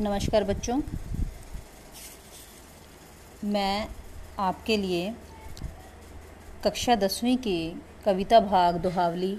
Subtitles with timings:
[0.00, 0.80] नमस्कार बच्चों।
[3.44, 3.88] मैं
[4.38, 5.12] आपके लिए
[6.64, 7.56] कक्षा दसवीं के
[8.04, 9.36] कविता भाग दोहावली,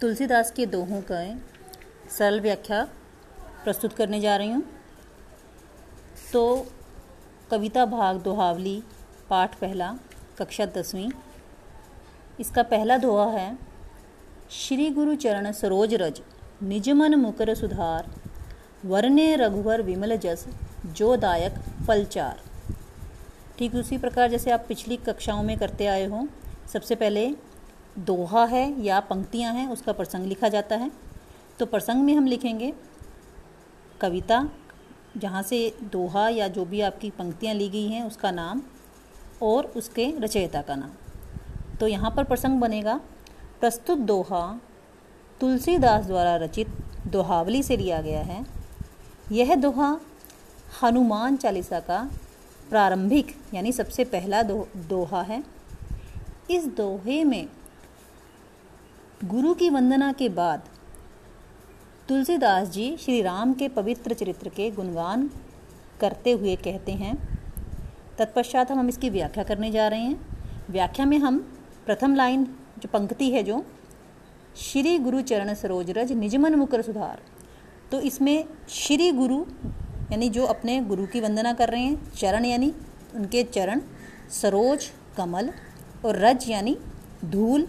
[0.00, 1.40] तुलसीदास के दोहों का
[2.18, 2.84] सरल व्याख्या
[3.64, 4.62] प्रस्तुत करने जा रही हूँ।
[6.32, 6.66] तो
[7.50, 8.82] कविता भाग दोहावली,
[9.30, 9.94] पाठ पहला,
[10.38, 11.10] कक्षा दसवीं।
[12.40, 13.58] इसका पहला दोहा है,
[14.50, 16.22] श्री गुरु चरण सरोज रज,
[16.62, 18.21] निज मन मुकर सुधार
[18.84, 20.46] वर्णे रघुवर विमल जस,
[20.86, 21.54] जो दायक
[21.86, 22.40] फलचार।
[23.58, 26.26] ठीक उसी प्रकार जैसे आप पिछली कक्षाओं में करते आए हो,
[26.72, 27.26] सबसे पहले
[27.98, 30.90] दोहा है या पंक्तियाँ हैं, उसका प्रसंग लिखा जाता है।
[31.58, 32.72] तो प्रसंग में हम लिखेंगे,
[34.00, 34.48] कविता,
[35.16, 38.62] जहाँ से दोहा या जो भी आपकी पंक्तियाँ ली गई हैं, उसका नाम
[39.42, 40.90] और उसके रचयिता का नाम।
[41.80, 43.00] तो यहाँ पर प्रसंग बनेगा,
[43.60, 44.60] प्रस्तुत दोहा
[45.40, 46.68] तुलसीदास द्वारा रचित
[47.06, 48.61] दोहावली से लिया गया है।
[49.32, 50.00] यह दोहा
[50.82, 52.10] हनुमान चालीसा का
[52.70, 55.42] प्रारंभिक यानी सबसे पहला दो, दोहा है।
[56.50, 57.48] इस दोहे में
[59.24, 60.68] गुरु की वंदना के बाद
[62.08, 65.30] तुलसीदास जी श्री राम के पवित्र चरित्र के गुणगान
[66.00, 67.16] करते हुए कहते हैं।
[68.18, 70.20] तत्पश्चात हम हम इसकी व्याख्या करने जा रहे हैं।
[70.70, 71.38] व्याख्या में हम
[71.86, 72.44] प्रथम लाइन
[72.78, 73.64] जो पंक्ति है जो
[74.56, 77.22] श्री गुरु चरण सरोज रज निजमन मुकर सुधार।
[77.92, 79.38] तो इसमें श्री गुरु,
[80.12, 82.72] यानी जो अपने गुरु की वंदना कर रहे हैं, चरण यानी
[83.14, 83.80] उनके चरण,
[84.30, 85.50] सरोज, कमल
[86.04, 86.76] और रज यानी
[87.24, 87.66] धूल,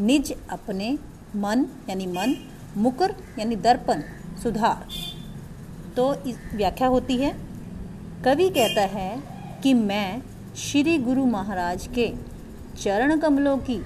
[0.00, 0.92] निज अपने
[1.36, 2.34] मन यानी मन,
[2.76, 4.02] मुकर यानी दर्पण,
[4.42, 4.86] सुधार।
[5.96, 7.34] तो इस व्याख्या होती है,
[8.24, 9.10] कवि कहता है
[9.62, 10.22] कि मैं
[10.56, 12.12] श्री गुरु महाराज के
[12.78, 13.78] चरण कमलों की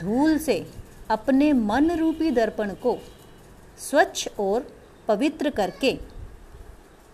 [0.00, 0.64] धूल से
[1.10, 2.96] अपने मन रूपी दर्पण को
[3.80, 4.66] स्वच्छ और
[5.12, 5.92] पवित्र करके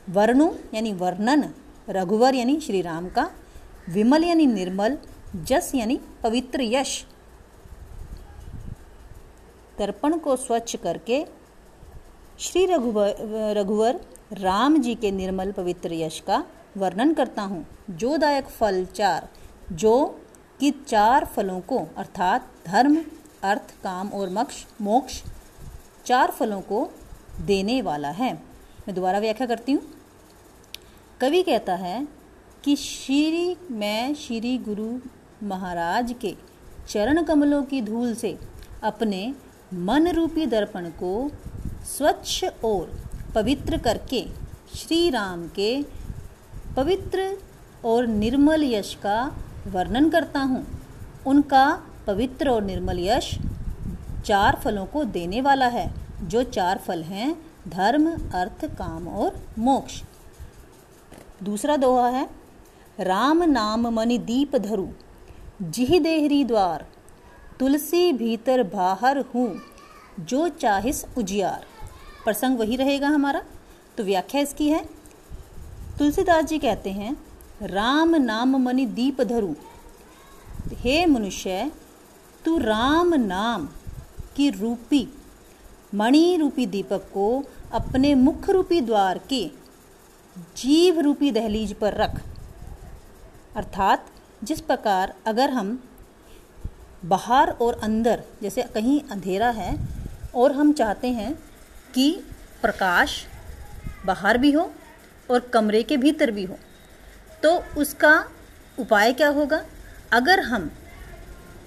[0.08, 1.42] वर्णु, यानी वर्णन,
[1.88, 3.28] रघुवर, यानी श्री राम का,
[3.88, 4.97] विमल, यानी निर्मल,
[5.47, 7.04] जस, यानी पवित्र यश
[9.78, 11.25] दर्पण को स्वच्छ करके
[12.38, 13.14] श्री रघुवर
[13.56, 13.97] रघुवर,
[14.32, 16.42] राम जी के निर्मल, पवित्र यश का
[16.76, 19.28] वर्णन करता हूँ। जो दायक फल चार,
[19.72, 20.06] जो
[20.60, 22.97] कि चार फलों को, अर्थात धर्म,
[23.42, 25.22] अर्थ, काम और मक्ष, मोक्ष,
[26.06, 26.88] चार फलों को
[27.41, 29.82] देने वाला है। मैं दोबारा व्याख्या करती हूँ।
[31.21, 32.06] कवि कहता है
[32.65, 34.99] कि श्री, मैं श्री गुरु
[35.47, 36.34] महाराज के
[36.88, 38.38] चरण कमलों की धूल से
[38.82, 39.34] अपने
[39.75, 41.31] मन रूपी दर्पण को
[41.84, 42.98] स्वच्छ और
[43.34, 44.25] पवित्र करके
[44.75, 45.82] श्री राम के
[46.77, 47.37] पवित्र
[47.84, 50.66] और निर्मल यश का वर्णन करता हूँ।
[51.27, 51.65] उनका
[52.06, 53.38] पवित्र और निर्मल यश
[54.27, 60.02] चार फलों को देने वाला है। जो चार फल हैं, धर्म, अर्थ, काम और मोक्ष।
[61.42, 62.30] दूसरा दोहा है,
[63.00, 64.88] राम नाम मणि दीप धरु,
[65.62, 66.86] जिह देहरी द्वार,
[67.60, 69.60] तुलसी भीतर बाहर हूँ,
[70.20, 71.66] जो चाहिस उजियार।
[72.24, 73.42] प्रसंग वही रहेगा हमारा।
[73.96, 74.84] तो व्याख्या इसकी है,
[75.98, 77.16] तुलसीदास जी कहते हैं,
[77.62, 79.54] राम नाम मणि दीप धरु।
[80.74, 81.72] हे मनुष्य,
[82.44, 83.68] तू राम नाम
[84.36, 85.08] की रूपी
[85.94, 89.50] मणि रूपी दीपक को अपने मुख रूपी द्वार के
[90.56, 92.22] जीव रूपी दहलीज पर रख।
[93.56, 94.06] अर्थात,
[94.44, 95.84] जिस प्रकार अगर हम
[97.04, 99.78] बाहर और अंदर, जैसे कहीं अंधेरा है,
[100.34, 101.34] और हम चाहते हैं
[101.94, 102.21] कि
[102.62, 103.27] प्रकाश
[104.06, 104.72] बाहर भी हो
[105.31, 106.56] और कमरे के भीतर भी हो
[107.43, 108.28] तो उसका
[108.78, 109.65] उपाय क्या होगा?
[110.12, 110.71] अगर हम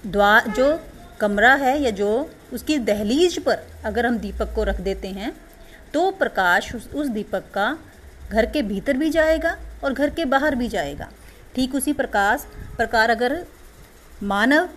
[0.06, 0.78] द्वार जो
[1.20, 5.32] कमरा है या जो उसकी दहलीज पर अगर हम दीपक को रख देते हैं
[5.94, 7.76] तो प्रकाश उस, उस दीपक का
[8.30, 11.08] घर के भीतर भी जाएगा और घर के बाहर भी जाएगा।
[11.54, 12.46] ठीक उसी प्रकाश
[12.76, 13.44] प्रकार अगर
[14.22, 14.68] मानव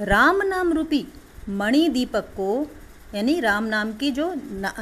[0.00, 1.06] राम नाम रूपी
[1.48, 2.66] मणि दीपक को
[3.14, 4.72] यानी राम नाम की जो ना,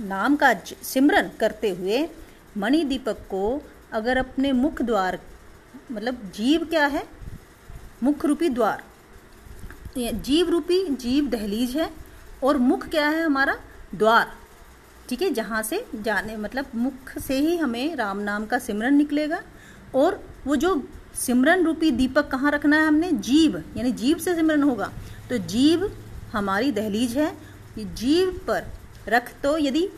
[0.00, 2.08] नाम का सिमरन करते हुए
[2.56, 3.62] मणि दीपक को
[3.92, 5.18] अगर अपने मुख द्वार
[5.92, 7.02] मतलब जीव क्या है?
[8.02, 8.82] मुख रूपी द्वार
[9.96, 11.90] जीव रूपी जीव दहलीज है
[12.44, 13.56] और मुख क्या है हमारा?
[13.94, 14.32] द्वार।
[15.08, 19.42] ठीक है, जहाँ से जाने मतलब मुख से ही हमें राम नाम का सिमरन निकलेगा।
[19.94, 20.82] और वो जो
[21.14, 23.10] सिमरन रूपी दीपक कहाँ रखना है हमने?
[23.12, 24.90] जीव, यानी जीव से सिमरन होगा।
[25.30, 25.90] तो जीव
[26.32, 27.36] हमारी दहलीज है।
[27.78, 28.66] जीव पर
[29.08, 29.88] रख तो यदि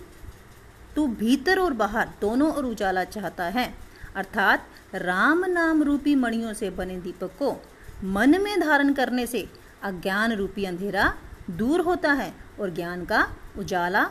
[0.97, 3.73] तू भीतर और बाहर दोनों और उजाला चाहता है,
[4.17, 7.57] अर्थात राम नाम रूपी मणियों से बने दीपक को
[8.05, 9.49] मन में धारण करने से
[9.85, 11.13] अज्ञान रूपी अंधेरा
[11.51, 13.27] दूर होता है और ज्ञान का
[13.59, 14.03] उजाला,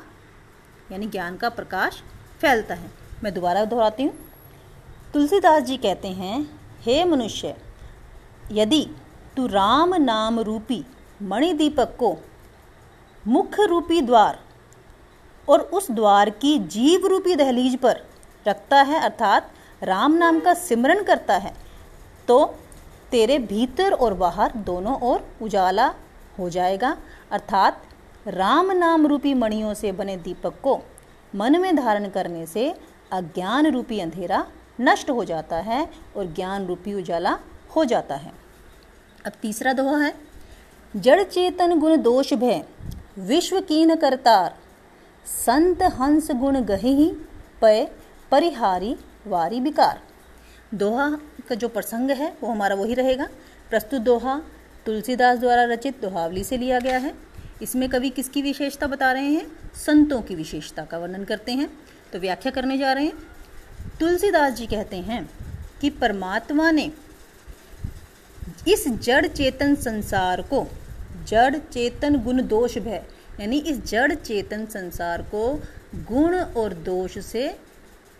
[0.91, 2.01] यानी ज्ञान का प्रकाश
[2.41, 2.91] फैलता है।
[3.23, 4.13] मैं दोबारा दोहराती हूँ।
[5.13, 6.41] तुलसीदास जी कहते हैं,
[6.81, 7.55] हे मनुष्य,
[8.51, 8.85] यदि
[9.37, 10.83] तू राम नाम रूपी
[11.21, 12.15] मणिदीपक को
[13.25, 14.39] मुख्य रूपी द्वार
[15.47, 18.01] और उस द्वार की जीव रूपी दहलीज पर
[18.45, 19.51] रखता है, अर्थात
[19.81, 21.53] राम नाम का सिमरन करता है
[22.27, 22.37] तो
[23.11, 25.87] तेरे भीतर और बाहर दोनों ओर उजाला
[26.39, 26.95] हो जाएगा।
[27.31, 27.81] अर्थात
[28.27, 30.79] राम नाम रूपी मणियों से बने दीपक को
[31.33, 32.69] मन में धारण करने से
[33.11, 34.45] अज्ञान रूपी अंधेरा
[34.81, 35.87] नष्ट हो जाता है
[36.17, 37.37] और ज्ञान रूपी उजाला
[37.75, 38.31] हो जाता है।
[39.25, 40.13] अब तीसरा दोहा है,
[40.93, 42.63] जड़ चेतन गुण दोष भय,
[43.19, 44.55] विश्व कीन करतार,
[45.25, 47.11] संत हंस गुण गही
[47.61, 47.87] पय
[48.31, 48.95] परिहारी
[49.27, 50.01] वारी विकार।
[50.73, 51.09] दोहा
[51.49, 53.27] का जो प्रसंग है, वो हमारा वही रहेगा।
[53.69, 54.41] प्रस्तुत दोहा
[54.85, 57.13] तुलसीदास द्वारा रचित दोहावली से लिया गया है।
[57.61, 59.71] इसमें कवि किसकी विशेषता बता रहे हैं?
[59.75, 61.79] संतों की विशेषता का वर्णन करते हैं।
[62.13, 63.13] तो व्याख्या करने जा रहे हैं।
[63.99, 65.29] तुलसीदास जी कहते हैं
[65.81, 66.91] कि परमात्मा ने
[68.67, 70.67] इस जड़ चेतन संसार को,
[71.27, 73.03] जड़ चेतन गुण दोष भय,
[73.39, 75.61] यानी इस जड़ चेतन संसार को
[75.95, 77.57] गुण और दोष से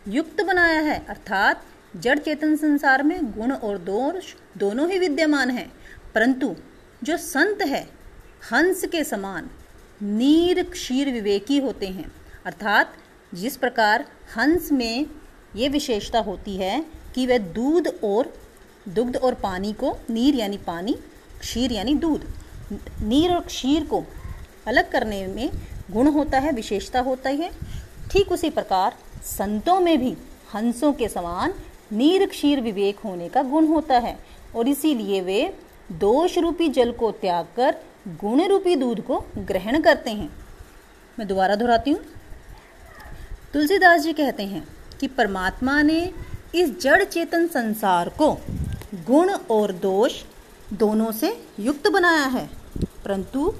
[0.07, 5.71] युक्त बनाया है। अर्थात जड़ चेतन संसार में गुण और दोष दोनों ही विद्यमान हैं,
[6.15, 6.55] परंतु
[7.03, 7.81] जो संत है,
[8.51, 9.49] हंस के समान,
[10.01, 12.11] नीर क्षीर विवेकी होते हैं।
[12.45, 12.93] अर्थात
[13.33, 14.05] जिस प्रकार
[14.37, 15.05] हंस में
[15.55, 16.85] ये विशेषता होती है
[17.15, 18.33] कि वह दूध और
[18.89, 20.95] दुग्ध और पानी को, नीर यानी पानी,
[21.39, 22.25] क्षीर यानी दूध,
[23.01, 24.03] नीर और क्षीर को
[24.67, 25.49] अलग करने में
[25.91, 27.51] गुण होता है, विशेषता होता ही है।
[28.11, 30.15] ठीक उसी प्रकार संतों में भी
[30.53, 31.53] हंसों के समान
[31.91, 34.17] नीर क्षीर विवेक होने का गुण होता है।
[34.55, 35.53] और इसीलिए वे
[35.91, 37.75] दोष रूपी जल को त्याग कर
[38.21, 40.29] गुण रूपी दूध को ग्रहण करते हैं।
[41.19, 41.99] मैं दोबारा दोहराती हूँ।
[43.53, 44.67] तुलसीदास जी कहते हैं
[44.99, 46.13] कि परमात्मा ने
[46.55, 48.33] इस जड़ चेतन संसार को
[49.07, 50.21] गुण और दोष
[50.73, 52.49] दोनों से युक्त बनाया है।
[53.05, 53.53] परंतु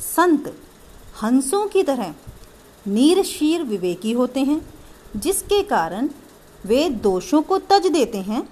[0.00, 0.54] संत
[1.22, 2.14] हंसों की तरह
[2.86, 4.60] नीरशीर विवेकी होते हैं,
[5.16, 6.08] जिसके कारण
[6.66, 8.42] वे दोषों को तज देते हैं,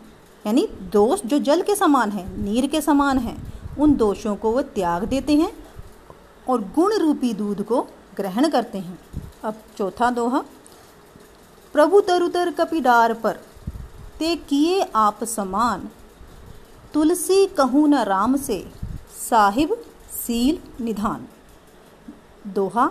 [0.45, 3.37] यानी दोष जो जल के समान है, नीर के समान है,
[3.79, 5.51] उन दोषों को वह त्याग देते हैं
[6.49, 7.81] और गुण रूपी दूध को
[8.17, 8.99] ग्रहण करते हैं।
[9.45, 10.43] अब चौथा दोहा,
[11.75, 13.41] प्रभु तरुतर कपिडार पर,
[14.19, 15.89] ते किए आप समान,
[16.95, 18.59] तुलसी कहूँ न राम से,
[19.21, 19.77] साहिब
[20.17, 21.27] सील निधान।
[22.47, 22.91] दोहा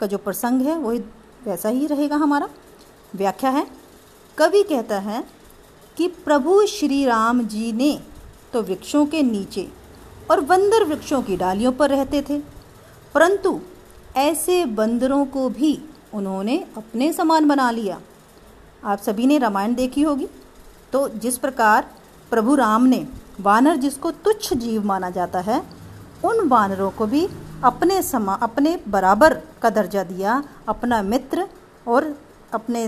[0.00, 0.98] का जो प्रसंग है, वही
[1.44, 2.48] वैसा ही रहेगा हमारा।
[3.14, 3.66] व्याख्या है
[4.38, 5.24] कवि कहता है
[5.96, 7.98] कि प्रभु श्री राम जी ने
[8.52, 9.68] तो वृक्षों के नीचे
[10.30, 12.38] और बंदर वृक्षों की डालियों पर रहते थे,
[13.14, 13.60] परंतु
[14.16, 15.78] ऐसे बंदरों को भी
[16.14, 17.98] उन्होंने अपने समान बना लिया।
[18.84, 20.28] आप सभी ने रामायण देखी होगी।
[20.92, 21.88] तो जिस प्रकार
[22.32, 23.06] प्रभु राम ने
[23.40, 25.62] वानर जिसको तुच्छ जीव माना जाता है,
[26.24, 27.26] उन वानरों को भी
[27.64, 31.46] अपने समा, अपने बराबर का दर्जा दिया, अपना मित्र
[31.86, 32.14] और
[32.52, 32.84] अपने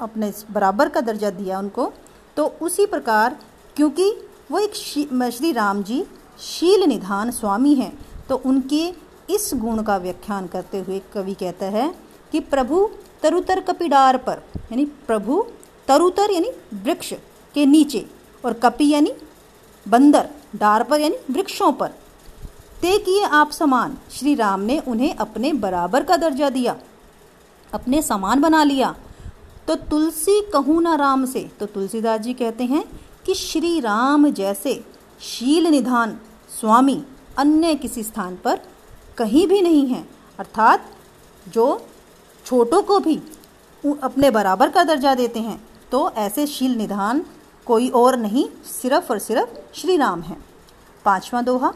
[0.00, 1.92] अपने बराबर का दर्जा दिया उनको
[2.36, 3.36] तो उसी प्रकार,
[3.76, 4.10] क्योंकि
[4.50, 6.04] वो एक श्री राम जी
[6.40, 7.92] शील निधान स्वामी हैं
[8.28, 8.84] तो उनके
[9.30, 11.92] इस गुण का व्याख्यान करते हुए कवि कहता है
[12.32, 12.88] कि प्रभु
[13.22, 15.44] तरुतर कपिडार पर, यानी प्रभु
[15.88, 17.12] तरुतर, यानी वृक्ष
[17.54, 18.04] के नीचे,
[18.44, 19.12] और कपि, यानी
[19.86, 21.88] बंदर, डार पर, यानी वृक्षों पर,
[22.82, 26.76] ते किए आप समान, श्री राम ने उन्हें अपने बराबर का दर्जा दिया।
[27.72, 28.94] अपने समान बना लिया।
[29.68, 32.84] तो तुलसी कहूँ ना राम से तो तुलसीदास जी कहते हैं
[33.26, 34.74] कि श्री राम जैसे
[35.22, 36.18] शील निधान
[36.50, 37.02] स्वामी
[37.38, 38.60] अन्य किसी स्थान पर
[39.18, 40.04] कहीं भी नहीं है।
[40.38, 40.90] अर्थात
[41.46, 41.66] जो
[42.46, 43.20] छोटों को भी
[43.84, 45.60] अपने बराबर का दर्जा देते हैं
[45.92, 47.24] तो ऐसे शील निधान
[47.66, 50.36] कोई और नहीं, सिर्फ़ और सिर्फ़ श्री राम है।
[51.04, 51.72] पांचवा दोहा,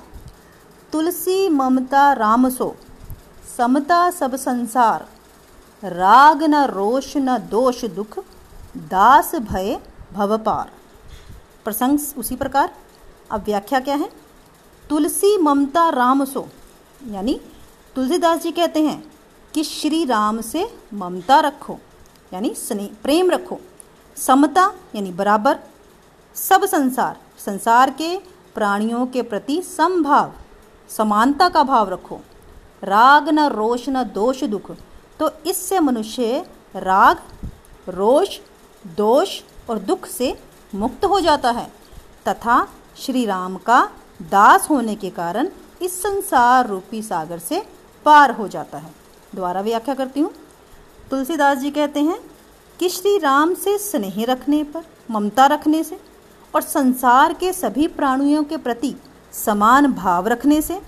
[0.93, 2.75] तुलसी ममता राम सो,
[3.57, 5.07] समता सब संसार
[5.85, 8.19] राग न रोष न दोष दुख,
[8.91, 9.81] दास भय
[10.13, 10.71] भवपार
[11.65, 12.75] प्रसंग उसी प्रकार।
[13.31, 14.09] अब व्याख्या क्या है?
[14.91, 16.47] तुलसी ममता राम सो।
[17.09, 17.41] यानी
[17.97, 19.13] तुलसीदास जी कहते हैं
[19.55, 21.79] कि श्री राम से ममता रखो,
[22.35, 23.59] यानी स्नेह प्रेम रखो।
[24.17, 25.59] समता, यानी बराबर।
[26.37, 28.17] सब संसार संसार के
[28.55, 30.33] प्राणियों के प्रति समभाव,
[30.91, 32.21] समानता का भाव रखो।
[32.85, 34.73] राग न रोष न दोष दुख
[35.21, 36.45] तो इससे मनुष्य
[36.77, 37.19] राग,
[37.89, 38.39] रोष,
[38.97, 39.41] दोष
[39.71, 40.37] और दुख से
[40.75, 41.69] मुक्त हो जाता है,
[42.29, 42.67] तथा
[42.97, 43.83] श्री राम का
[44.23, 45.49] दास होने के कारण
[45.83, 47.63] इस संसार रूपी सागर से
[48.07, 48.93] पार हो जाता है।
[49.35, 50.33] द्वारा व्याख्या करती हूँ।
[51.11, 52.19] तुलसीदास जी कहते हैं
[52.81, 55.99] कि श्री राम से स्नेह रखने पर, ममता रखने से
[56.55, 58.95] और संसार के सभी प्राणियों के प्रति
[59.35, 60.81] समान भाव रखने से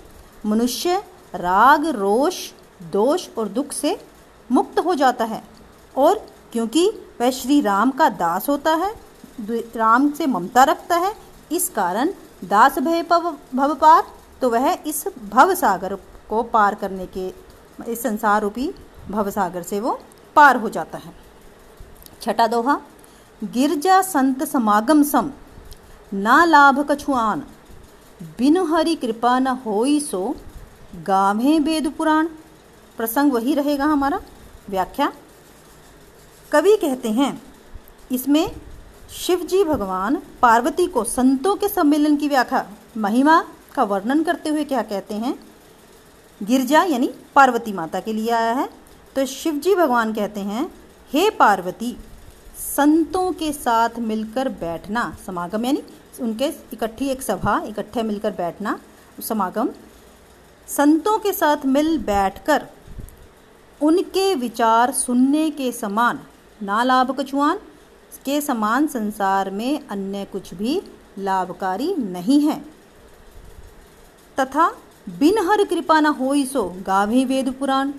[0.45, 0.97] मनुष्य
[1.35, 2.35] राग, रोष,
[2.91, 3.97] दोष और दुख से
[4.49, 5.41] मुक्त हो जाता है।
[5.95, 6.87] और क्योंकि
[7.21, 8.93] वह श्री राम का दास होता है
[9.75, 11.13] राम से ममता रखता है,
[11.51, 12.11] इस कारण
[12.45, 14.03] दास भय भव पार
[14.41, 15.95] तो वह इस भव सागर
[16.29, 17.27] को पार करने के,
[17.87, 18.73] इस संसार रूपी
[19.09, 19.99] भव सागर से वो
[20.35, 21.13] पार हो जाता है।
[22.21, 22.79] छठा दोहा,
[23.41, 25.31] गिरजा संत समागम सम,
[26.11, 27.43] ना लाभ कछुआन
[28.37, 30.35] बिन हरि कृपा न होई सो,
[31.03, 32.27] गावे वेद पुराण।
[32.97, 34.19] प्रसंग वही रहेगा हमारा।
[34.69, 35.11] व्याख्या।
[36.51, 37.41] कवि कहते हैं,
[38.11, 38.49] इसमें
[39.17, 42.65] शिवजी भगवान पार्वती को संतों के सम्मेलन की व्याख्या,
[42.97, 43.43] महिमा
[43.75, 45.37] का वर्णन करते हुए क्या कहते हैं?
[46.41, 48.69] गिरजा यानी पार्वती माता के लिए आया है।
[49.15, 50.69] तो शिव जी भगवान कहते हैं,
[51.11, 51.95] हे पार्वती,
[52.57, 55.83] संतों के साथ मिलकर बैठना, समागम यानी
[56.21, 58.79] उनके इकट्ठी एक सभा, इकट्ठे मिलकर बैठना,
[59.19, 59.69] समागम,
[60.67, 62.67] संतों के साथ मिल बैठकर
[63.81, 66.19] उनके विचार सुनने के समान,
[66.59, 67.57] ना लाभ कछुआन
[68.25, 70.81] के समान संसार में अन्य कुछ भी
[71.19, 72.59] लाभकारी नहीं है।
[74.37, 74.67] तथा
[75.09, 77.91] बिन हर कृपा न हो सो गावे वेद पुराण।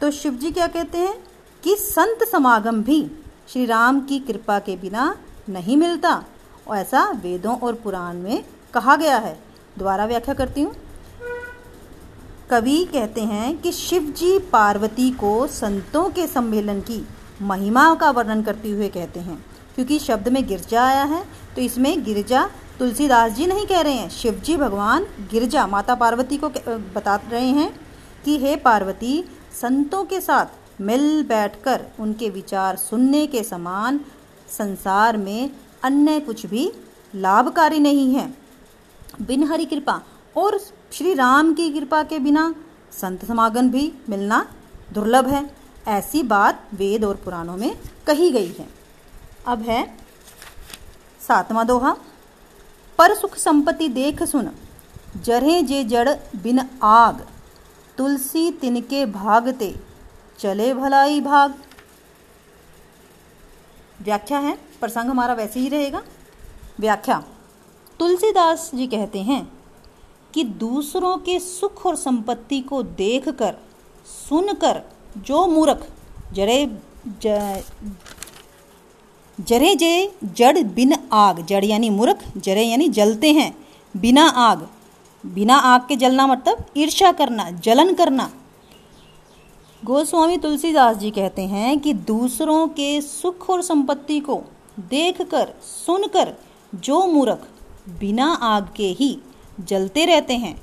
[0.00, 1.14] तो शिव जी क्या कहते हैं
[1.62, 3.00] कि संत समागम भी
[3.48, 5.14] श्री राम की कृपा के बिना
[5.48, 6.22] नहीं मिलता,
[6.66, 9.38] और ऐसा वेदों और पुराण में कहा गया है।
[9.78, 10.74] दोबारा व्याख्या करती हूँ।
[12.50, 17.00] कवि कहते हैं कि शिव जी पार्वती को संतों के सम्मेलन की
[17.42, 19.36] महिमा का वर्णन करते हुए कहते हैं,
[19.74, 21.24] क्योंकि शब्द में गिरजा आया है
[21.56, 22.48] तो इसमें गिरजा
[22.78, 26.48] तुलसीदास जी नहीं कह रहे हैं शिव जी भगवान गिरजा माता पार्वती को
[26.94, 27.70] बता रहे हैं
[28.24, 29.24] कि हे पार्वती,
[29.60, 34.00] संतों के साथ मिल बैठकर उनके विचार सुनने के समान
[34.48, 35.50] संसार में
[35.82, 36.70] अन्य कुछ भी
[37.14, 38.32] लाभकारी नहीं है।
[39.22, 40.02] बिन हरि कृपा
[40.36, 40.58] और
[40.92, 42.54] श्री राम की कृपा के बिना
[42.92, 44.54] संत समागम भी मिलना
[44.92, 45.56] दुर्लभ है।
[45.88, 47.76] ऐसी बात वेद और पुराणों में
[48.06, 48.68] कही गई है।
[49.46, 49.96] अब है
[51.20, 51.96] सातवां दोहा।
[52.98, 54.50] पर सुख संपत्ति देख सुन,
[55.16, 57.26] जरे जे जड़ बिन आग,
[57.98, 59.74] तुलसी तिनके भागते,
[60.38, 61.54] चले भलाई भाग।
[64.02, 66.02] व्याख्या है, प्रसंग हमारा वैसे ही रहेगा।
[66.80, 67.22] व्याख्या,
[67.98, 69.55] तुलसीदास जी कहते हैं
[70.36, 73.54] कि दूसरों के सुख और संपत्ति को देखकर
[74.06, 74.80] सुनकर
[75.18, 75.86] जो मूर्ख
[76.34, 76.58] जड़े
[77.26, 77.62] ज,
[79.38, 83.50] जरे जे जड़ बिन आग जड़ यानी मूर्ख जरे यानी जलते हैं
[83.94, 84.66] बिना आग।
[85.24, 88.30] बिना आग के जलना मतलब ईर्ष्या करना जलन करना।
[89.82, 94.42] गोस्वामी तुलसीदास जी कहते हैं कि दूसरों के सुख और संपत्ति को
[94.90, 96.34] देखकर सुनकर
[96.74, 97.48] जो मूर्ख
[98.00, 99.18] बिना आग के ही
[99.60, 100.54] जलते रहते हैं।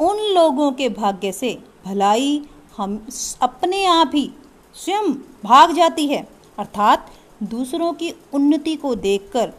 [0.00, 2.42] उन लोगों के भाग्य से भलाई
[2.76, 3.06] हम
[3.42, 4.30] अपने आप ही
[4.76, 5.12] स्वयं
[5.44, 6.26] भाग जाती है।
[6.58, 7.10] अर्थात
[7.42, 9.52] दूसरों की उन्नति को देखकर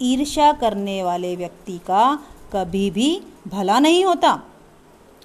[0.00, 2.14] ईर्ष्या करने वाले व्यक्ति का
[2.52, 4.40] कभी भी भला नहीं होता।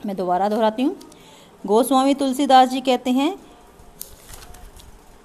[0.05, 0.95] मैं दोबारा दोहराती हूँ।
[1.65, 3.35] गोस्वामी तुलसीदास जी कहते हैं,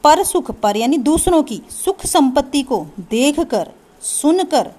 [0.05, 3.71] पर सुख पर, यानी दूसरों की सुख संपत्ति को देखकर,
[4.03, 4.73] सुनकर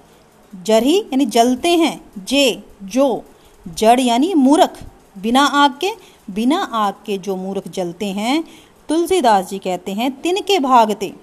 [0.62, 3.24] जरी यानी जलते हैं, जे, जो,
[3.68, 4.82] जड़ यानी मूर्ख।
[5.18, 5.90] बिना आग के,
[6.30, 8.44] बिना आग के जो मूर्ख जलते हैं,
[8.88, 11.14] तुलसीदास जी कहते हैं, तिनके भागते।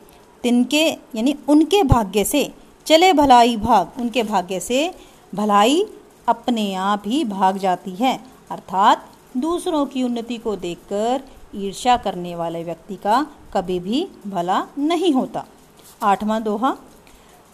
[0.43, 2.53] तिनके, यानी उनके भाग्य से
[2.85, 4.95] चले भलाई भाग। उनके भाग्य से
[5.35, 5.85] भलाई
[6.27, 11.21] अपने आप ही भाग जाती है। अर्थात दूसरों की उन्नति को देखकर
[11.55, 15.45] ईर्ष्या करने वाले व्यक्ति का कभी भी भला नहीं होता।
[16.03, 16.77] आठवां दोहा,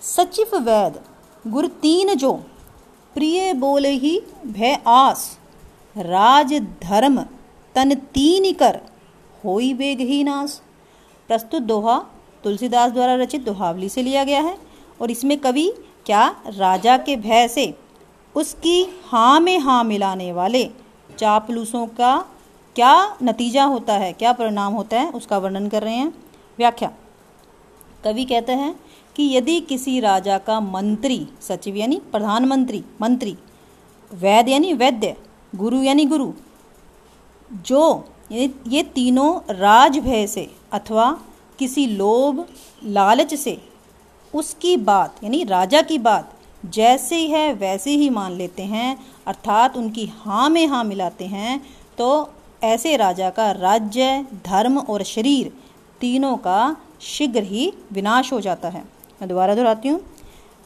[0.02, 1.02] सचिव वैद
[1.46, 2.32] गुर तीन जो,
[3.16, 5.38] प्रिय बोले ही भय आस।
[5.96, 6.54] राज
[6.84, 7.20] धर्म
[7.76, 8.80] तन तीन कर,
[9.44, 10.60] होई बेगही नाश
[11.30, 11.98] प्रस्तुत दोहा
[12.44, 14.58] तुलसीदास द्वारा रचित दोहावली से लिया गया है,
[15.02, 15.68] और इसमें कवि
[16.06, 17.74] क्या राजा के भय से
[18.36, 20.64] उसकी हाँ में हाँ मिलाने वाले
[21.18, 22.18] चापलूसों का
[22.76, 26.14] क्या नतीजा होता है, क्या परिणाम होता है, उसका वर्णन कर रहे हैं।
[26.58, 26.92] व्याख्या
[28.04, 28.74] कवि कहते हैं
[29.16, 33.36] कि यदि किसी राजा का मंत्री, सचिव यानी प्रधानमंत्री, मंत्री,
[34.12, 35.16] वैद्य यानी वैद्य,
[35.54, 36.32] गुरु यानी गुरु,
[37.52, 41.12] जो ये तीनों राजभय से अथवा
[41.60, 42.46] किसी लोभ,
[42.84, 43.58] लालच से,
[44.34, 49.78] उसकी बात यानी राजा की बात जैसे ही है, वैसे ही मान लेते हैं, अर्थात
[49.78, 51.60] उनकी हाँ में हाँ मिलाते हैं
[51.98, 52.30] तो
[52.64, 55.52] ऐसे राजा का राज्य, धर्म और शरीर
[56.02, 58.82] तीनों का शीघ्र ही विनाश हो जाता है।
[59.22, 60.00] मैं दोबारा दोहराती हूँ।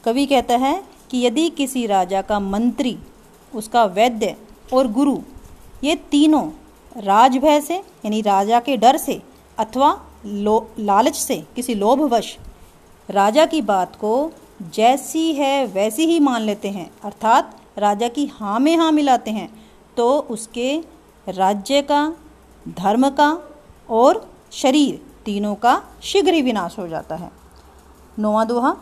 [0.04, 2.96] कवि कहता है कि यदि किसी राजा का मंत्री,
[3.52, 4.34] उसका वैद्य
[4.72, 5.18] और गुरु,
[5.84, 6.48] ये तीनों
[6.96, 9.20] राजभय से, यानी राजा के डर से
[9.58, 12.36] अथवा लो, लालच से, किसी लोभवश
[13.08, 14.32] राजा की बात को
[14.74, 19.48] जैसी है, वैसी ही मान लेते हैं, अर्थात राजा की हाँ में हाँ मिलाते हैं
[19.96, 20.76] तो उसके
[21.26, 22.14] राज्य का,
[22.68, 23.30] धर्म का
[23.88, 27.30] और शरीर तीनों का शीघ्र ही विनाश हो जाता है।
[28.18, 28.74] नौवा दोहा,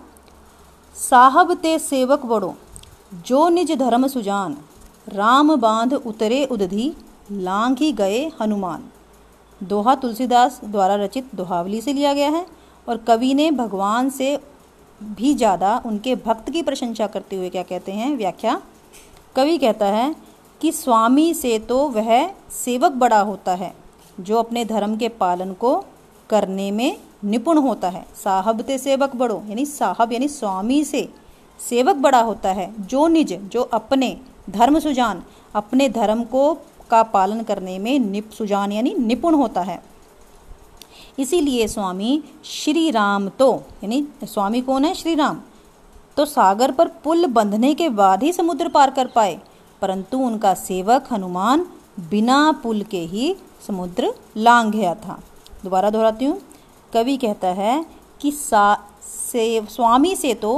[0.96, 2.54] साहब ते सेवक बड़ो,
[3.20, 4.56] जो निज धर्म सुजान,
[5.08, 6.92] राम बाँध उतरे उदधि
[7.32, 8.88] लांग ही गए हनुमान।
[9.60, 12.46] दोहा तुलसीदास द्वारा रचित दोहावली से लिया गया है
[12.86, 14.36] और कवि ने भगवान से
[15.00, 18.16] भी ज़्यादा उनके भक्त की प्रशंसा करते हुए क्या कहते हैं?
[18.16, 18.60] व्याख्या,
[19.36, 20.14] कवि कहता है
[20.60, 22.10] कि स्वामी से तो वह
[22.54, 23.72] सेवक बड़ा होता है,
[24.20, 25.74] जो अपने धर्म के पालन को
[26.32, 31.08] करने में निपुण होता है। साहब ते सेवक बड़ो, यानी साहब, यानी स्वामी से
[31.60, 34.16] सेवक बड़ा होता है। जो निज, जो अपने
[34.50, 35.22] धर्म सुजान,
[35.54, 36.54] अपने धर्म को,
[36.90, 39.82] का पालन करने में निप, सुजान, यानी निपुण होता है।
[41.18, 43.52] इसीलिए स्वामी श्री राम तो
[43.84, 44.94] यानी स्वामी कौन है?
[44.94, 45.40] श्री राम।
[46.16, 49.38] तो सागर पर पुल बंधने के बाद ही समुद्र पार कर पाए,
[49.82, 51.66] परंतु उनका सेवक हनुमान
[52.10, 53.34] बिना पुल के ही
[53.66, 55.20] समुद्र लांग गया था।
[55.64, 56.40] दोबारा दोहराती हूँ।
[56.92, 57.84] कवि कहता है
[58.20, 60.52] कि सा, से, स्वामी से तो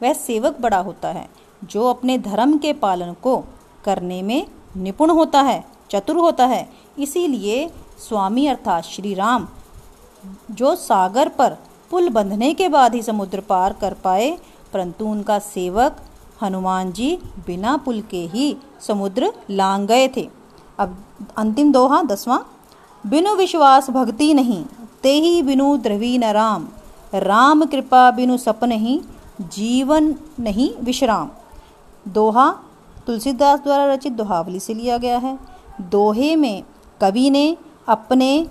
[0.00, 1.28] वह सेवक बड़ा होता है,
[1.62, 3.36] जो अपने धर्म के पालन को
[3.84, 9.46] करने में निपुण होता है, चतुर होता है। इसीलिए स्वामी अर्थात श्री राम
[10.50, 11.56] जो सागर पर
[11.90, 14.30] पुल बंधने के बाद ही समुद्र पार कर पाए,
[14.72, 15.96] परंतु उनका सेवक
[16.42, 20.28] हनुमान जी बिना पुल के ही समुद्र लांग गए थे।
[20.78, 20.96] अब
[21.36, 22.38] अंतिम दोहा, दसवां।
[23.06, 24.64] बिनु विश्वास भक्ति नहीं,
[25.02, 26.66] ते ही बिनु द्रवी न राम।
[27.14, 29.00] राम कृपा बिनु सप नहीं
[29.40, 31.30] जीवन नहीं विश्राम।
[32.06, 32.50] दोहा,
[33.06, 35.38] तुलसीदास द्वारा रचित दोहावली से लिया गया है।
[35.80, 36.62] दोहे में
[37.00, 37.56] कवि ने
[37.88, 38.46] अपने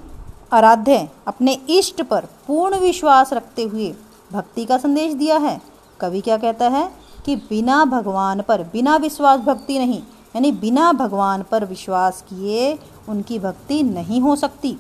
[0.54, 3.94] आराध्य, अपने इष्ट पर पूर्ण विश्वास रखते हुए
[4.32, 5.60] भक्ति का संदेश दिया है।
[6.00, 6.90] कवि क्या कहता है
[7.26, 10.02] कि बिना भगवान पर, बिना विश्वास भक्ति नहीं
[10.36, 12.78] यानी बिना भगवान पर विश्वास किए
[13.10, 14.76] उनकी भक्ति नहीं हो सकती।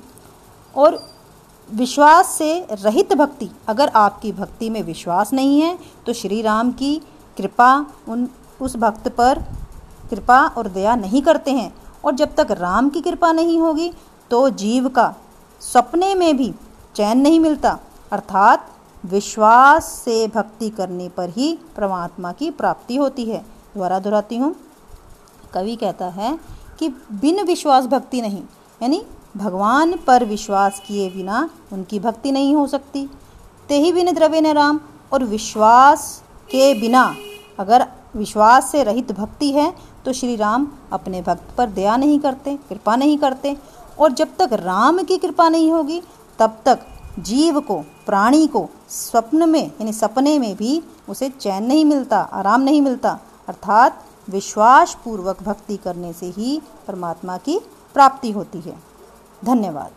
[0.76, 1.00] और
[1.70, 6.96] विश्वास से रहित भक्ति, अगर आपकी भक्ति में विश्वास नहीं है तो श्री राम की
[7.38, 7.74] कृपा
[8.08, 8.28] उन,
[8.62, 9.40] उस भक्त पर
[10.10, 11.74] कृपा और दया नहीं करते हैं।
[12.06, 13.92] और जब तक राम की कृपा नहीं होगी
[14.32, 15.14] तो जीव का
[15.62, 16.54] सपने में भी
[16.96, 17.78] चैन नहीं मिलता।
[18.12, 18.70] अर्थात
[19.04, 24.56] विश्वास से भक्ति करने पर ही परमात्मा की प्राप्ति होती है। दोबारा दोहराती हूँ।
[25.56, 26.38] कवि कहता है
[26.80, 28.42] कि बिन विश्वास भक्ति नहीं,
[28.82, 29.02] यानी
[29.38, 33.08] भगवान पर विश्वास किए बिना उनकी भक्ति नहीं हो सकती।
[33.70, 34.80] ते ही बिन द्रव्य न राम,
[35.12, 37.04] और विश्वास के बिना
[37.60, 39.74] अगर विश्वास से रहित भक्ति है
[40.06, 43.56] तो श्री राम अपने भक्त पर दया नहीं करते, कृपा नहीं करते,
[44.00, 46.02] और जब तक राम की कृपा नहीं होगी,
[46.40, 46.86] तब तक
[47.20, 52.62] जीव को, प्राणी को, स्वप्न में, यानी सपने में भी उसे चैन नहीं मिलता, आराम
[52.62, 57.60] नहीं मिलता। अर्थात विश्वास पूर्वक भक्ति करने से ही परमात्मा की
[57.94, 58.80] प्राप्ति होती है।
[59.46, 59.92] धन्यवाद।